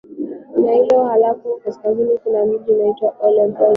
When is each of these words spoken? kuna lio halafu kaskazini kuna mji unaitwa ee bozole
kuna 0.53 0.71
lio 0.75 1.05
halafu 1.05 1.61
kaskazini 1.65 2.17
kuna 2.17 2.45
mji 2.45 2.71
unaitwa 2.71 3.15
ee 3.23 3.27
bozole 3.47 3.57